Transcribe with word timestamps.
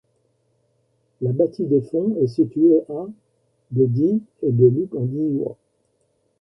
La 1.21 1.31
Bâtie-des-Fonts 1.31 2.15
est 2.23 2.27
située 2.27 2.79
à 2.89 3.05
de 3.69 3.85
Die 3.85 4.23
et 4.41 4.51
de 4.51 4.65
Luc-en-Diois. 4.67 5.55